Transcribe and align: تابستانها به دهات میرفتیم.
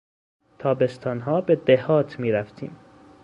تابستانها 0.59 1.41
به 1.41 1.55
دهات 1.55 2.19
میرفتیم. 2.19 2.75